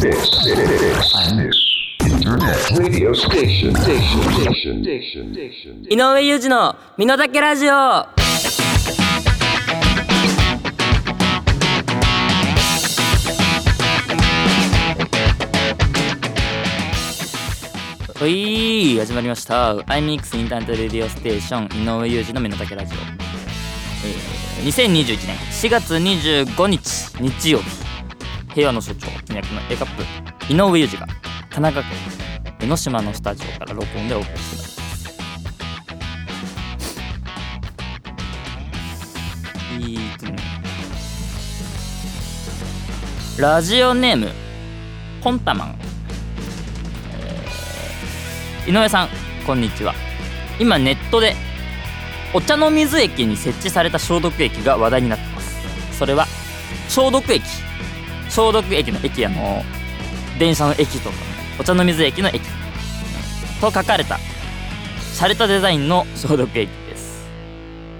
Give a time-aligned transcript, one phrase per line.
[0.00, 0.16] Internet
[2.78, 3.74] radio station.
[3.76, 4.22] Station.
[4.32, 4.82] Station.
[4.82, 5.34] Station.
[5.34, 5.84] Station.
[5.90, 8.08] 井上裕二の身の丈ラジオは
[18.22, 27.89] い始まりました iMix インターネットレディオステーション井上裕二の身の丈ラジオ、えー、2021年4月25日日曜日
[28.54, 31.96] 平和の象徴役の A カップ井上裕二が神奈川県
[32.62, 34.80] 江ノ島のスタジオから録音でお送りしてます。
[39.72, 40.36] えーとね。
[43.38, 44.30] ラジオネーム
[45.22, 45.78] ポンタマン、
[47.12, 49.08] えー井上さん
[49.46, 49.94] こんにちは。
[50.58, 51.34] 今ネットで
[52.34, 55.56] お茶の水駅に設置された消毒液が話題になってます。
[55.96, 56.26] それは
[56.88, 57.42] 消毒液。
[58.30, 59.62] 消毒液の駅あの
[60.38, 61.16] 電車の駅とか
[61.58, 62.40] お茶の水駅の駅
[63.60, 64.18] と書かれた
[65.14, 67.26] 洒落たデザインの消毒液です、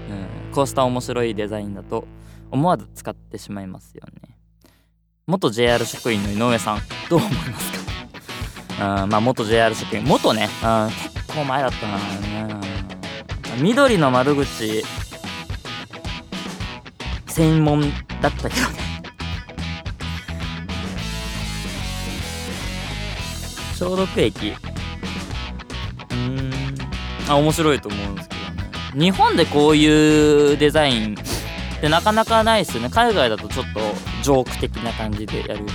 [0.09, 2.07] うん、こうした面白いデザインだと
[2.49, 4.35] 思わず使ってしまいますよね。
[5.27, 6.79] 元 JR 職員の井上さん
[7.09, 7.71] どう思います
[8.77, 9.03] か？
[9.03, 11.97] うんまあ元 JR 職員元ね、うん、結構前だったな、
[13.57, 14.83] うん、緑の窓口
[17.27, 17.81] 専門
[18.21, 18.90] だったけどね。
[23.81, 24.53] 消毒液。
[26.11, 26.51] うん。
[27.27, 29.05] あ面白いと思うんですけどね。
[29.05, 32.89] 日本でこういうデザインってなかなかないですよね。
[32.91, 33.79] 海外だとちょっと
[34.21, 35.71] ジョーク的な感じでやるとか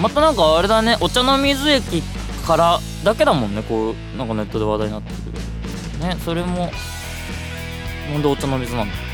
[0.00, 0.96] またなんかあれだね。
[1.00, 2.02] お茶の水駅
[2.46, 3.64] からだけだもんね。
[3.64, 6.70] こうなんかネットで話題になってるねそれも
[8.12, 9.07] なんでお茶の水なんだ。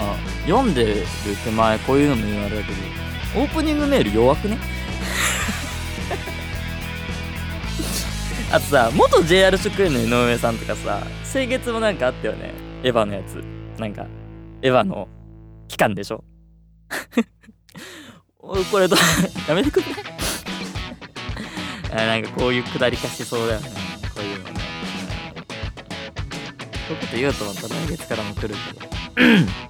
[0.00, 0.96] まあ読んでる
[1.44, 2.78] 手前こういうのも言われるけど
[3.42, 4.58] オープニングメール弱くね？
[8.52, 12.52] あとさ元 JR 職員の井上さんとかさ先月もなんかあったよね？
[12.82, 13.34] エヴァのやつ。
[13.78, 14.06] なんか
[14.62, 15.06] エヴァの
[15.68, 16.24] 期間でしょ？
[18.40, 18.96] これど
[19.48, 19.86] やめてくれ。
[21.92, 23.70] あなんかこういうくだり化しそうだよね。
[24.14, 24.60] こういうのね。
[25.42, 25.44] こ
[26.90, 28.90] ういうこと言うとまた来月からも来るけど。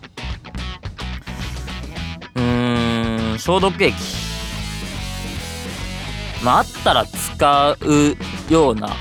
[3.41, 3.95] 消毒液。
[6.45, 8.17] まああったら使う
[8.53, 8.95] ような。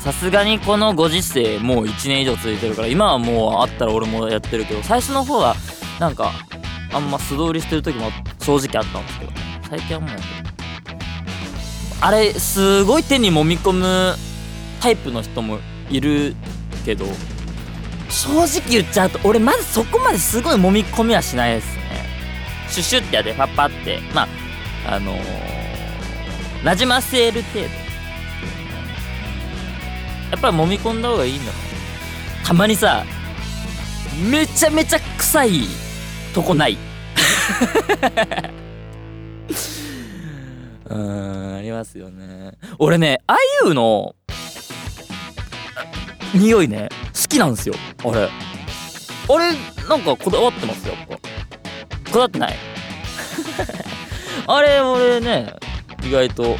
[0.00, 5.56] さすがにこのご時世もう1年以上続いてるから今はもうあったら俺もやってるけど最初の方は
[5.98, 6.30] なんか
[6.92, 9.32] あんま素通りしてる時も正直あったんですけど
[9.68, 10.10] 最近はもう
[12.00, 14.14] あれすごい手に揉み込む
[14.80, 15.58] タイプの人も
[15.90, 16.36] いる
[16.84, 17.04] けど
[18.08, 18.28] 正
[18.60, 21.75] 直言っちゃうと俺まずそこまですごい揉み込みはしないです。
[22.68, 24.00] シュシュってやってパッパって。
[24.14, 24.28] まあ
[24.94, 27.66] あのー、なじませる程度。
[30.30, 31.52] やっぱり揉み込んだ方がいいんだ
[32.44, 33.04] たまにさ
[34.30, 35.62] めちゃめちゃ臭い
[36.34, 36.76] とこない。
[40.86, 42.52] うーんありますよね。
[42.78, 44.14] 俺ねあゆの
[46.34, 47.74] 匂いね好きなんですよ。
[48.04, 48.28] あれ。
[49.28, 49.52] あれ
[49.88, 51.35] なんかこだわってますよやっぱ。
[52.16, 52.56] 育ってない。
[54.48, 55.52] あれ俺ね
[56.02, 56.58] 意外とうん。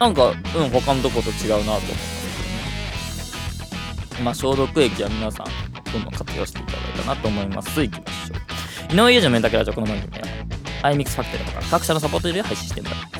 [0.00, 2.26] なんかうん他のとこと違うなと思います
[4.08, 4.24] けどね。
[4.24, 5.46] まあ消毒液は皆さん
[5.92, 7.82] どんどん活用していただいたなと思います。
[7.82, 8.94] いきましょう。
[8.94, 10.26] 井上裕二のメンタケラジオこの番組は
[10.82, 13.19] iMix ファクトリーとか各社のサポートで配信してもらいま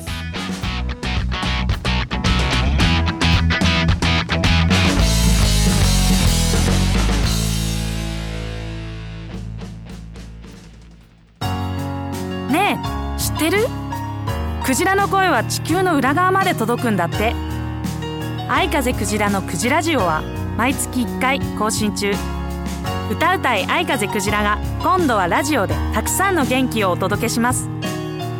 [14.71, 17.35] クジラの声は地球の裏側まで届くんだって。
[18.47, 20.21] 愛風クジラのクジラジオは
[20.55, 22.13] 毎月1回更新中。
[23.11, 27.67] 歌うたい愛風クジラが今度はラジオでたくさんの元気をお届けします。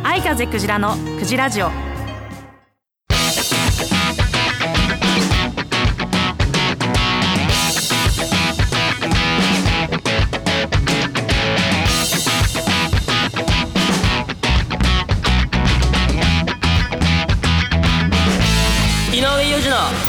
[0.04, 1.81] 愛風クジラのクジラジオ。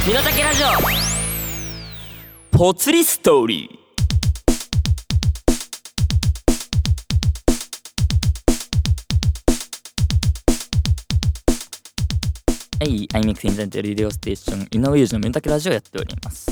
[0.08, 2.58] 身の丈ラジオ。
[2.58, 3.84] ぽつりストーリー。
[12.80, 16.50] はい、 iMix Internet Radio Station 井上裕二のメンタケラジオをやっております。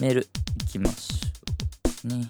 [0.00, 2.28] メールいきましょうね。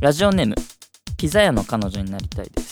[0.00, 0.54] ラジオネーム
[1.16, 2.71] ピザ屋の彼女になりたいです、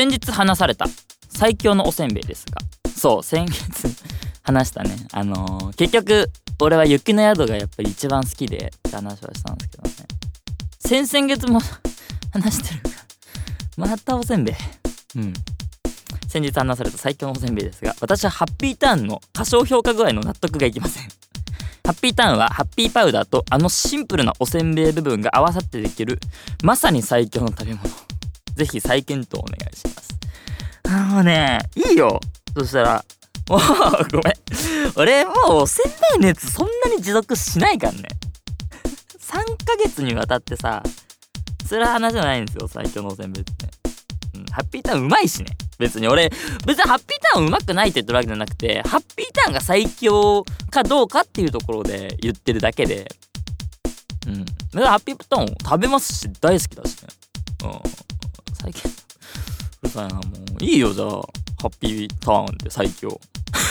[0.00, 0.86] 先日話された。
[1.28, 2.56] 最強のおせんべいですが。
[2.90, 3.86] そう先月
[4.42, 4.96] 話したね。
[5.12, 9.94] あのー結局俺は雪の宿がやっぱり一番好きでって話はしたんですけどね。
[10.78, 11.60] 先々月も
[12.32, 12.88] 話してるか
[13.76, 13.88] ら。
[13.88, 14.54] またおせんべい。
[15.16, 15.34] うん。
[16.28, 21.02] 先日話された最強のおせんべいですが私はハッピーターンの過小評価具合の納得がいきません。
[21.84, 26.18] ハッピーターンはハッピーパウダーとあのシンプルなおせんべい部分が合わさってできる
[26.62, 27.82] まさに最強の食べ物。
[28.60, 30.18] ぜひ再検討お願いします。
[30.86, 32.20] あのねいいよ。
[32.54, 33.04] そしたら
[33.48, 33.60] もう
[34.12, 34.34] ごめん。
[34.96, 35.90] 俺もうおせん
[36.20, 38.02] べい熱そんなに持続しないからね。
[39.18, 40.82] 3ヶ月にわたってさ
[41.66, 43.52] それは話じゃないんですよ最強のおせんべいって、
[44.34, 45.56] うん、ハッピーターンうまいしね。
[45.78, 46.28] 別に俺
[46.66, 53.08] 別にハッピーターンうまくないって言ってるわけじゃなくてハッピーターンが最強かどうかっていうところで言ってるだけで。
[54.26, 54.44] うん。
[54.44, 57.08] だからハッピーターン食べますし大好きだしね。
[57.64, 58.09] うん。
[58.60, 58.90] 最近。
[59.82, 60.20] うるさいなも
[60.60, 61.08] ういいよじゃあ。
[61.60, 63.20] ハッピーターンで最強。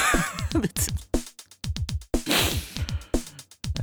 [0.62, 0.98] 別に。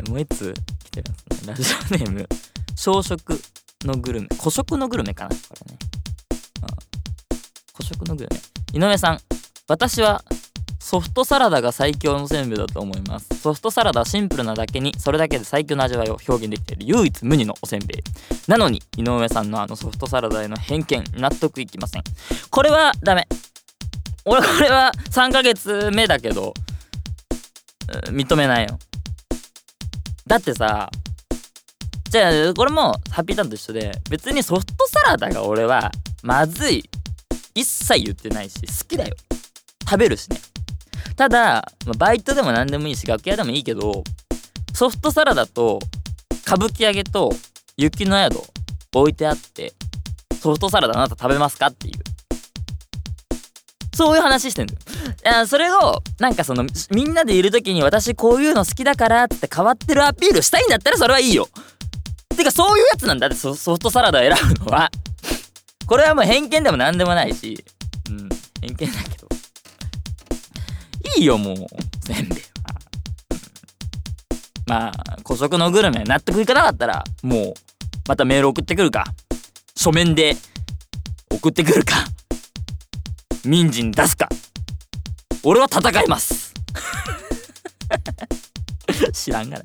[0.09, 0.55] もう一つ
[0.85, 1.53] 来てますね。
[1.53, 2.29] ラジオネーム。
[2.77, 3.41] 小食
[3.85, 4.29] のグルメ。
[4.39, 5.37] 古食のグルメかなこ
[5.67, 5.79] れね。
[7.75, 8.41] 古食のグルメ。
[8.73, 9.21] 井上さん。
[9.69, 10.25] 私は
[10.87, 13.27] ソフトサラダが最強のせんべいだと思います。
[13.41, 18.03] ソフトサラダはシンプルなだけにそれだけで最強の味わいを表現できている唯一無二のおせんべい。
[18.47, 22.05] なのに井上さんのあのソフトサラダへの偏見納得いきません。
[22.51, 23.27] これはダメ。
[24.27, 26.55] 俺これは3ヶ月目だけど
[28.13, 28.79] 認めないよ。
[30.25, 30.89] だってさ
[32.11, 35.91] じゃあこれもハッピーターンと一緒で別にソフトサラダが俺は
[36.23, 36.89] まずい。
[37.57, 39.17] 一切言ってないし好きだよ。
[39.85, 40.39] 食べるしね。
[41.17, 44.05] ただまあバイトでも何でもいいし楽屋でもいいけど
[44.75, 45.79] ソフトサラダと
[46.47, 47.33] 歌舞伎揚げと
[47.77, 48.43] 雪の宿
[48.95, 49.73] 置いてあって
[50.41, 51.95] ソフトサラダあなた食べますかっていう。
[53.97, 54.81] そういう話してんだよ。
[55.25, 61.49] いやそれをなんかそのみんなでいる時に私こういうの好きだからって変わってるアピールしたいんだったらそれはいいよ。
[62.37, 64.91] てかそういうやつなんだってソフトサラダ選ぶのは。
[65.87, 67.65] これはもう偏見でも何でもないし
[68.11, 68.29] うん
[68.61, 69.16] 偏見だけ
[71.17, 71.57] いよもう。
[72.05, 72.45] せんべいは
[74.67, 77.55] まあ古食のグルメ納得いかなかったらもう
[78.09, 79.05] またメール送ってくるか。
[79.77, 80.37] 書面で
[81.31, 81.95] 送ってくるか。
[83.45, 84.29] 民事に出すか。
[85.43, 86.53] 俺は戦います。
[89.13, 89.65] 知らんがな。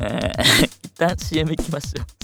[0.00, 2.23] えー、一旦 CM 行きましょう。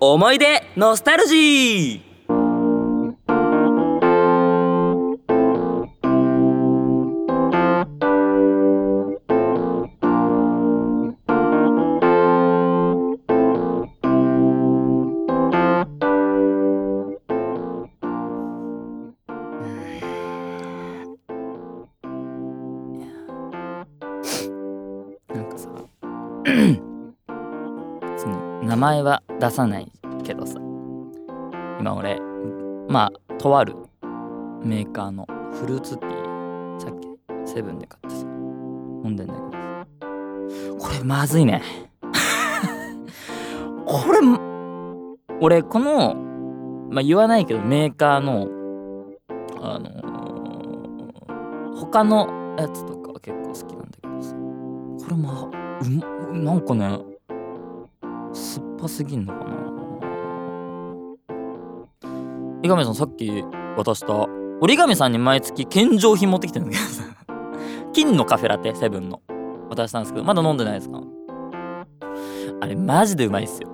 [0.00, 2.07] 思い出ノスタルジー。
[28.78, 29.90] 前は出さない
[30.24, 30.60] けどさ。
[31.80, 32.20] 今俺
[32.88, 33.74] まあとある
[34.64, 37.06] メーカーのフルーツティーさっき
[37.48, 39.40] セブンで買ってさ飲んでんだけ
[40.66, 41.62] どこれまずいね。
[43.84, 44.18] これ
[45.40, 46.14] 俺この
[46.90, 48.48] まあ言わないけどメーカーの
[49.60, 50.08] あのー
[51.78, 54.34] 他のやつとかは結構好きなんだけどさ。
[54.34, 55.48] これまあ
[55.80, 57.07] うまなんかね
[58.78, 59.56] ぱすぎんのかな？
[62.62, 63.44] 伊上さんさっき
[63.76, 64.26] 渡した
[64.60, 66.90] 折り紙さんに毎月献上品持ってきてるんだけど。
[66.90, 67.02] さ
[67.92, 69.20] 金のカフェラテセブンの。
[69.70, 71.02] 渡したんですけどまだ飲んでないですか？
[72.60, 73.68] あれマジでうまいっすよ。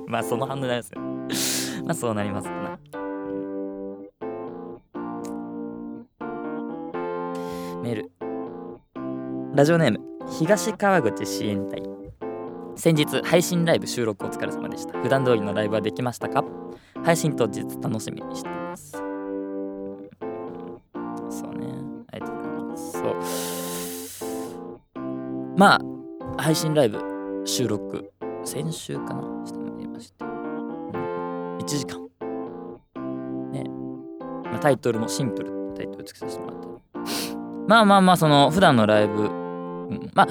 [0.06, 1.00] まあその反応なりますよ。
[1.86, 2.78] まあそうなりますな。
[7.82, 8.10] メール。
[9.54, 9.99] ラジオネーム。
[10.40, 11.82] 東川口支援隊
[12.74, 14.98] 先日配信ライブ収録お疲れ様でした。
[14.98, 16.42] 普段通りのライブはできましたか？
[17.04, 18.92] 配信当日楽しみにしています。
[18.92, 19.00] そ
[21.46, 21.66] うね。
[22.10, 22.92] ありがとうございます。
[22.92, 23.10] そ
[24.98, 24.98] う。
[25.58, 25.80] まあ
[26.42, 28.10] 配信ライブ収録
[28.42, 29.46] 先週かな？
[29.46, 32.00] してもらいまして、うん、1時間。
[33.52, 33.64] ね、
[34.44, 36.68] まあ、タイトルもシンプルタイトルつけさせてもらって。
[37.68, 39.29] まあまあまあその普段のライブ、
[40.14, 40.28] まあ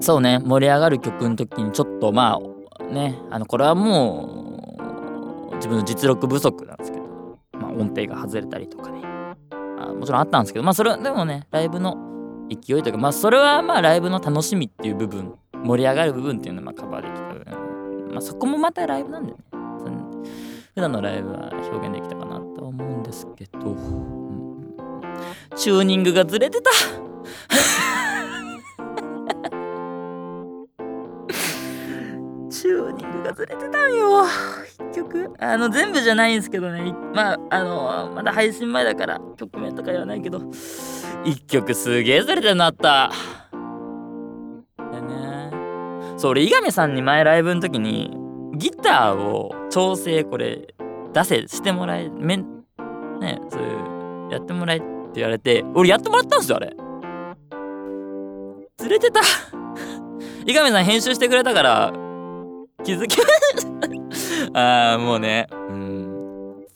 [0.00, 2.38] そうね盛り上がる曲の時にちょっとま
[2.80, 7.04] あねあのこれはもう自分の実力不足なんですけど、
[7.52, 9.02] まあ、音程が外れたりとかね。
[9.80, 11.96] あもちろんあったんですけどまあそれはでもねライブの
[12.48, 15.34] 勢いというかまあそれはまあライブの楽しみっていう部分
[15.64, 19.38] 盛り上がる部分っていうのをまカバーできた部分まあそこもまたライブなんでね。
[20.78, 24.76] 普段のライブは表現できたかなと思うんですけど、うん、
[25.56, 26.70] チューニングがずれてた。
[33.28, 34.24] がずれてたんよ。
[34.94, 36.92] 曲あの全部じゃないんですけどね。
[37.14, 40.40] まああのまだ配信前だから曲名とか言わないけど。
[41.24, 43.10] 一曲すげえずれてるのあった。
[44.92, 45.50] でね。
[46.16, 48.16] そう俺伊上さんに前ライブの時に
[48.56, 50.74] ギターを調整これ
[51.12, 52.44] 出せしてもらえめね
[53.50, 56.74] そういうやってもらえって言われて俺やってもらったんですよあれ。
[58.78, 59.20] ずれてた。
[60.46, 62.07] 伊上さん編集してくれたから
[62.84, 63.16] 気づき
[64.54, 65.48] あーもうね。
[65.50, 66.66] うん。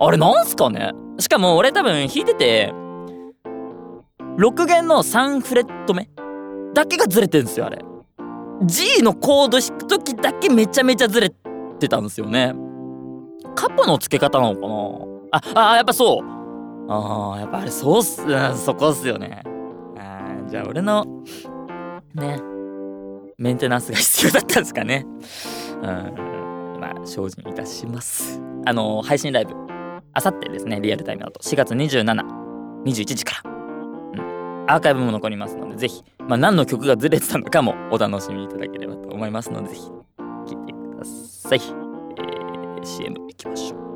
[0.00, 0.92] あれなんすかね？
[1.18, 2.72] しかも俺多分弾いてて
[4.38, 6.08] 6弦の3フレット目
[6.74, 7.78] だけがずれてんすよあれ。
[8.64, 11.30] G のコード弾く時だけめちゃめちゃずれ
[11.78, 12.54] てたんですよね。
[13.54, 15.50] カポの付け方なのかな？
[15.54, 16.24] ああやっぱそう。
[16.88, 18.24] あーやっぱあれそうっす
[18.56, 19.42] そこっすよね。
[19.98, 21.04] あじゃあ俺の
[22.14, 22.40] ね。
[23.38, 25.06] メンテナンスが必要だったんですかね。
[25.76, 26.78] うん。
[26.80, 28.40] まあ精進いたします。
[28.66, 29.54] あの配信ライブ。
[30.12, 31.40] あさってですねリアルタイムだと。
[31.40, 33.50] 4月2721時から。
[33.50, 33.54] う
[34.64, 34.70] ん。
[34.70, 39.94] アーカイブも残りますので、ぜひ、まあ、何の曲がずれてたのかもお楽しみいただければと思いますので、ぜひ、聴
[40.52, 41.60] いてください。
[41.60, 43.93] えー、CM いきましょう。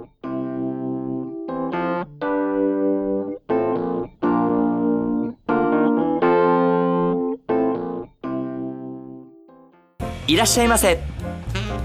[10.28, 11.00] いらっしゃいませ。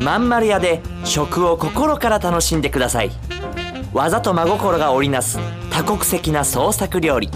[0.02, 3.12] まんまる屋で食を心から楽しんでください。
[3.94, 5.40] 技と真心が織りなす
[5.72, 7.30] 多国籍な創作料理。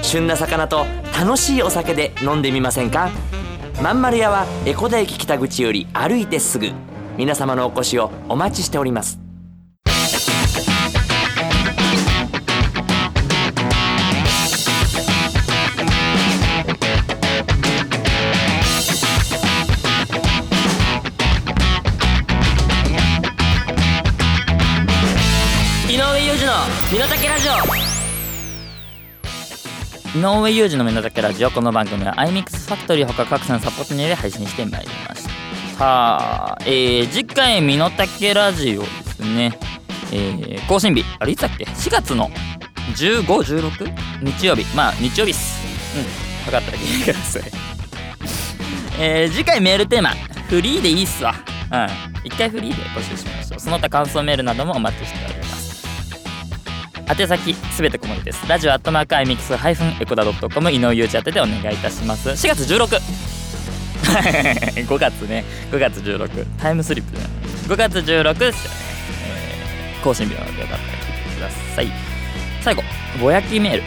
[0.00, 3.10] 旬な魚と楽しいお酒で飲んでみませんか？
[3.82, 6.70] まんまる屋は江古田駅北口より歩いてすぐ。
[7.18, 9.23] 皆様のお越しをお待ちしております。
[26.94, 27.48] 身の丈ラジ
[30.14, 30.16] オ。
[30.16, 31.50] 井上裕二の身の丈ラジオ。
[31.50, 35.26] この番組は iMix ファクトリー他各社のサポートにより配信してまいりまし
[35.76, 39.58] たえー、次回身の丈ラジオですね。
[40.12, 41.04] えー、更新日。
[41.18, 42.30] あれいつだっけ？4月の
[42.94, 44.64] 1516日曜日。
[44.76, 45.58] まあ日曜日っす。
[45.98, 46.04] うん。
[46.44, 47.40] 分かったら聞いてくださ。
[47.40, 47.42] い
[49.00, 50.10] えー、次回メールテーマ。
[50.48, 51.34] フリーでいいっすわ。
[51.72, 51.88] うん。
[52.22, 53.58] 一回フリーで募集しましょう。
[53.58, 55.33] その他感想メールなどもお待ちしております。
[57.06, 58.48] 宛先すべて小文字です。
[58.48, 62.30] ラジオアットマーク iMix ハイフン江古田ドットコム井上裕二宛てでお願いいたします。
[62.30, 62.98] 4月16
[64.86, 65.44] 5 月ね。
[65.70, 67.30] 5月16タイムスリップじゃない
[67.66, 68.76] 5月16ですよね、
[69.28, 71.90] えー更新日なのでよかったら聞いてください。
[72.62, 72.82] 最後
[73.20, 73.78] ぼやきメール。
[73.80, 73.84] い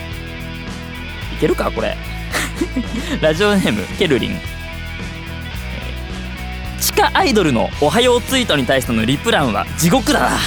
[1.39, 1.71] けるか？
[1.71, 1.95] これ。
[3.21, 4.31] ラジオネームケルリン。
[4.31, 4.41] えー
[6.81, 10.38] 地下アイドルのおはようツイートに対してのリプランは地獄だな。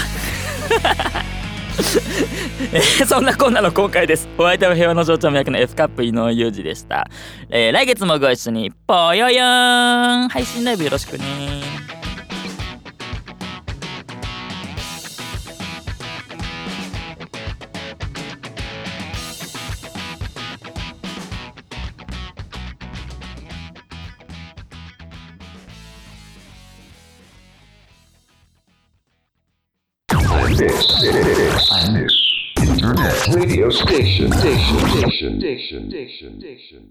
[2.72, 4.28] えーそんなこんなの公開です。
[4.38, 7.06] お相手は平和の象徴脈の F カップ井上裕二でした、
[7.49, 10.28] えー来月もご一緒にぽよよーん。
[10.28, 11.25] 配信ライブよろしくね
[35.61, 35.88] Diction.
[35.90, 36.38] Diction.
[36.38, 36.88] Diction.